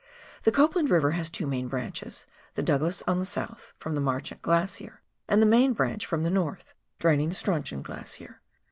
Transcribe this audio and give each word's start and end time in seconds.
The 0.45 0.51
Copland 0.51 0.89
Eiver 0.89 1.13
has 1.13 1.29
two 1.29 1.45
main 1.45 1.67
branches: 1.67 2.25
the 2.55 2.63
Douglas 2.63 3.03
on 3.07 3.19
the 3.19 3.23
south 3.23 3.75
from 3.77 3.93
the 3.93 4.01
Marchant 4.01 4.41
Glacier, 4.41 5.03
and 5.29 5.43
the 5.43 5.45
main 5.45 5.73
branch 5.73 6.07
from 6.07 6.23
the 6.23 6.31
north, 6.31 6.73
draining 6.97 7.29
the 7.29 7.35
Strauchon 7.35 7.83
Glacier. 7.83 8.41